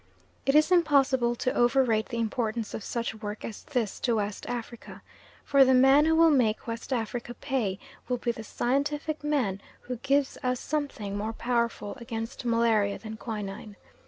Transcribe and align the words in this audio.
It 0.47 0.55
is 0.55 0.71
impossible 0.71 1.35
to 1.35 1.53
over 1.53 1.83
rate 1.83 2.07
the 2.09 2.17
importance 2.17 2.73
of 2.73 2.83
such 2.83 3.13
work 3.21 3.45
as 3.45 3.61
this 3.61 3.99
to 3.99 4.15
West 4.15 4.49
Africa, 4.49 5.03
for 5.45 5.63
the 5.63 5.75
man 5.75 6.05
who 6.05 6.15
will 6.15 6.31
make 6.31 6.65
West 6.65 6.91
Africa 6.91 7.35
pay 7.35 7.77
will 8.09 8.17
be 8.17 8.31
the 8.31 8.43
scientific 8.43 9.23
man 9.23 9.61
who 9.81 9.97
gives 9.97 10.39
us 10.41 10.59
something 10.59 11.15
more 11.15 11.33
powerful 11.33 11.93
against 11.99 12.45
malaria 12.45 12.97
than 12.97 13.15
quinine. 13.17 13.75